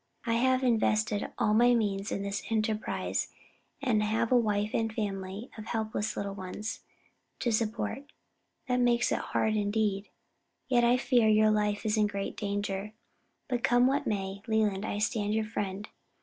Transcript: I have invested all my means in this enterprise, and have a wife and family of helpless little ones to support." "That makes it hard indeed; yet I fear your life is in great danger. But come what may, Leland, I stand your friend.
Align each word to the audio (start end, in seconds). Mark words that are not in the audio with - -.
I 0.25 0.33
have 0.33 0.63
invested 0.63 1.31
all 1.37 1.53
my 1.53 1.75
means 1.75 2.11
in 2.11 2.23
this 2.23 2.41
enterprise, 2.49 3.31
and 3.83 4.01
have 4.01 4.31
a 4.31 4.35
wife 4.35 4.71
and 4.73 4.91
family 4.91 5.51
of 5.59 5.65
helpless 5.65 6.17
little 6.17 6.33
ones 6.33 6.79
to 7.37 7.51
support." 7.51 8.11
"That 8.67 8.79
makes 8.79 9.11
it 9.11 9.19
hard 9.19 9.55
indeed; 9.55 10.09
yet 10.67 10.83
I 10.83 10.97
fear 10.97 11.27
your 11.27 11.51
life 11.51 11.85
is 11.85 11.97
in 11.97 12.07
great 12.07 12.35
danger. 12.35 12.93
But 13.47 13.63
come 13.63 13.85
what 13.85 14.07
may, 14.07 14.41
Leland, 14.47 14.85
I 14.87 14.97
stand 14.97 15.35
your 15.35 15.45
friend. 15.45 15.87